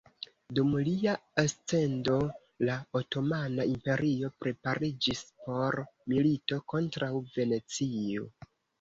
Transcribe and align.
Dum 0.59 0.69
lia 0.85 1.11
ascendo, 1.41 2.15
la 2.71 2.79
Otomana 3.01 3.67
Imperio 3.75 4.33
prepariĝis 4.47 5.25
por 5.45 5.81
milito 6.17 6.63
kontraŭ 6.77 7.15
Venecio. 7.39 8.31